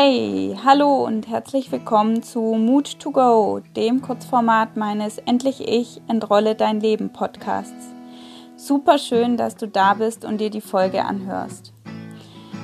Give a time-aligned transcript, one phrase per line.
[0.00, 6.54] Hey, hallo und herzlich willkommen zu Mood to Go, dem Kurzformat meines Endlich Ich entrolle
[6.54, 7.92] dein Leben Podcasts.
[8.54, 11.72] Super schön, dass du da bist und dir die Folge anhörst.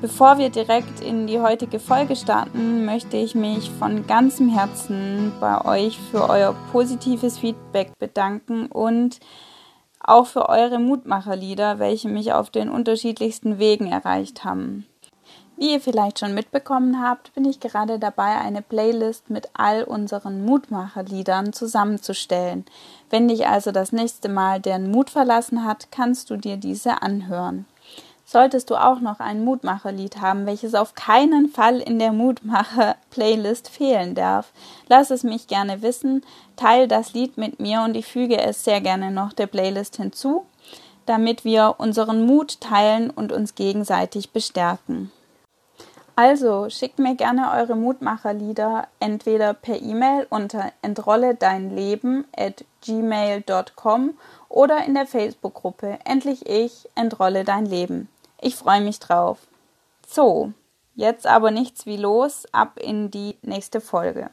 [0.00, 5.64] Bevor wir direkt in die heutige Folge starten, möchte ich mich von ganzem Herzen bei
[5.64, 9.18] euch für euer positives Feedback bedanken und
[9.98, 14.86] auch für eure Mutmacherlieder, welche mich auf den unterschiedlichsten Wegen erreicht haben.
[15.58, 20.44] Wie ihr vielleicht schon mitbekommen habt, bin ich gerade dabei, eine Playlist mit all unseren
[20.44, 22.66] Mutmacherliedern zusammenzustellen.
[23.08, 27.64] Wenn dich also das nächste Mal deren Mut verlassen hat, kannst du dir diese anhören.
[28.26, 34.14] Solltest du auch noch ein Mutmacherlied haben, welches auf keinen Fall in der Mutmacher-Playlist fehlen
[34.14, 34.52] darf,
[34.88, 36.22] lass es mich gerne wissen,
[36.56, 40.44] teile das Lied mit mir und ich füge es sehr gerne noch der Playlist hinzu,
[41.06, 45.12] damit wir unseren Mut teilen und uns gegenseitig bestärken.
[46.18, 54.14] Also schickt mir gerne eure Mutmacherlieder entweder per E-Mail unter entrolle dein Leben at gmail.com
[54.48, 58.08] oder in der Facebook-Gruppe Endlich ich entrolle dein Leben.
[58.40, 59.46] Ich freue mich drauf.
[60.08, 60.54] So,
[60.94, 64.30] jetzt aber nichts wie los, ab in die nächste Folge.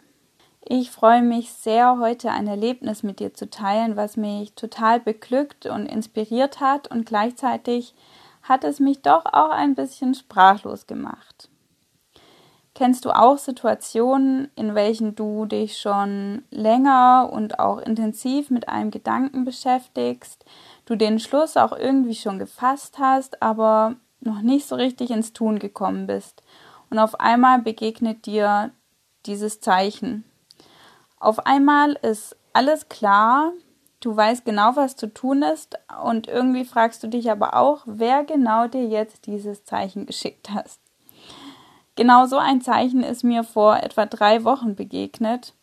[0.63, 5.65] Ich freue mich sehr, heute ein Erlebnis mit dir zu teilen, was mich total beglückt
[5.65, 7.93] und inspiriert hat und gleichzeitig
[8.41, 11.49] hat es mich doch auch ein bisschen sprachlos gemacht.
[12.75, 18.89] Kennst du auch Situationen, in welchen du dich schon länger und auch intensiv mit einem
[18.89, 20.43] Gedanken beschäftigst,
[20.85, 25.59] du den Schluss auch irgendwie schon gefasst hast, aber noch nicht so richtig ins Tun
[25.59, 26.41] gekommen bist.
[26.89, 28.71] Und auf einmal begegnet dir
[29.27, 30.23] dieses Zeichen.
[31.19, 33.53] Auf einmal ist alles klar,
[33.99, 38.23] du weißt genau, was zu tun ist und irgendwie fragst du dich aber auch, wer
[38.23, 40.82] genau dir jetzt dieses Zeichen geschickt hast.
[41.95, 45.53] Genau so ein Zeichen ist mir vor etwa drei Wochen begegnet,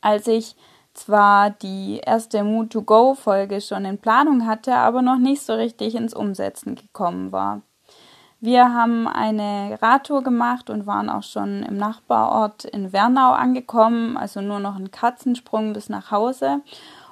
[0.00, 0.54] als ich
[0.94, 5.54] zwar die erste Mood to Go Folge schon in Planung hatte, aber noch nicht so
[5.54, 7.62] richtig ins Umsetzen gekommen war.
[8.40, 14.40] Wir haben eine Radtour gemacht und waren auch schon im Nachbarort in Wernau angekommen, also
[14.40, 16.60] nur noch ein Katzensprung bis nach Hause.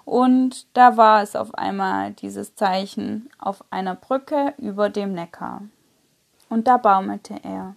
[0.05, 5.63] Und da war es auf einmal dieses Zeichen auf einer Brücke über dem Neckar.
[6.49, 7.75] Und da baumelte er.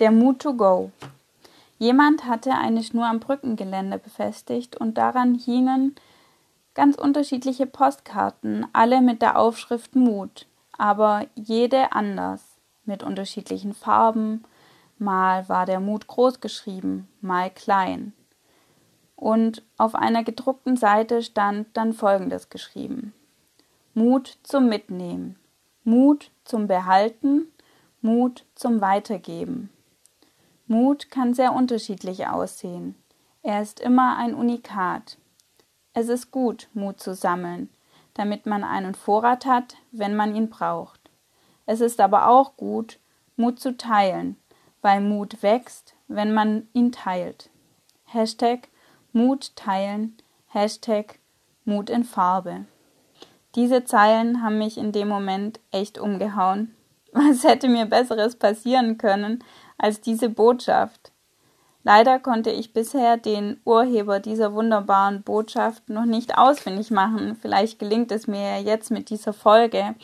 [0.00, 0.92] Der Mood to Go.
[1.78, 5.94] Jemand hatte eine Schnur am Brückengeländer befestigt und daran hingen
[6.72, 10.46] ganz unterschiedliche Postkarten, alle mit der Aufschrift Mut,
[10.78, 12.42] aber jede anders,
[12.86, 14.42] mit unterschiedlichen Farben.
[14.96, 18.14] Mal war der Mut groß geschrieben, mal klein.
[19.16, 23.12] Und auf einer gedruckten Seite stand dann Folgendes geschrieben.
[23.92, 25.36] Mut zum Mitnehmen,
[25.84, 27.48] Mut zum Behalten,
[28.00, 29.68] Mut zum Weitergeben.
[30.70, 32.94] Mut kann sehr unterschiedlich aussehen.
[33.42, 35.18] Er ist immer ein Unikat.
[35.94, 37.70] Es ist gut, Mut zu sammeln,
[38.14, 41.10] damit man einen Vorrat hat, wenn man ihn braucht.
[41.66, 43.00] Es ist aber auch gut,
[43.34, 44.36] Mut zu teilen,
[44.80, 47.50] weil Mut wächst, wenn man ihn teilt.
[48.04, 48.68] Hashtag
[49.12, 51.18] Mut teilen, Hashtag
[51.64, 52.64] Mut in Farbe.
[53.56, 56.76] Diese Zeilen haben mich in dem Moment echt umgehauen.
[57.12, 59.42] Was hätte mir Besseres passieren können,
[59.80, 61.10] als diese Botschaft.
[61.82, 67.34] Leider konnte ich bisher den Urheber dieser wunderbaren Botschaft noch nicht ausfindig machen.
[67.40, 69.94] Vielleicht gelingt es mir jetzt mit dieser Folge.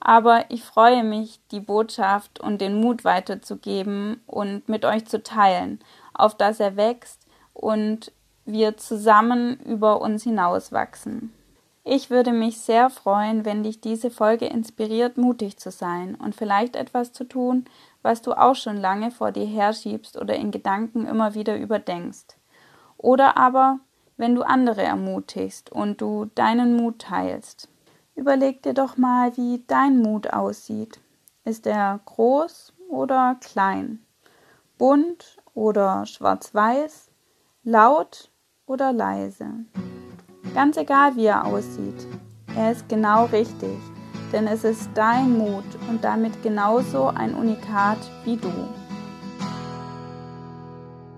[0.00, 5.80] Aber ich freue mich, die Botschaft und den Mut weiterzugeben und mit euch zu teilen,
[6.14, 8.12] auf dass er wächst und
[8.46, 11.34] wir zusammen über uns hinauswachsen.
[11.84, 16.76] Ich würde mich sehr freuen, wenn dich diese Folge inspiriert, mutig zu sein und vielleicht
[16.76, 17.64] etwas zu tun,
[18.02, 22.36] was du auch schon lange vor dir herschiebst oder in Gedanken immer wieder überdenkst.
[22.96, 23.80] Oder aber,
[24.16, 27.68] wenn du andere ermutigst und du deinen Mut teilst.
[28.14, 31.00] Überleg dir doch mal, wie dein Mut aussieht.
[31.44, 34.00] Ist er groß oder klein?
[34.76, 37.10] Bunt oder schwarz-weiß?
[37.62, 38.30] Laut
[38.66, 39.46] oder leise?
[40.54, 42.06] Ganz egal, wie er aussieht,
[42.56, 43.78] er ist genau richtig,
[44.32, 48.52] denn es ist dein Mut und damit genauso ein Unikat wie du.